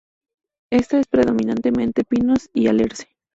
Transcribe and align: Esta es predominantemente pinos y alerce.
Esta 0.71 0.99
es 0.99 1.05
predominantemente 1.05 2.03
pinos 2.03 2.49
y 2.55 2.65
alerce. 2.69 3.07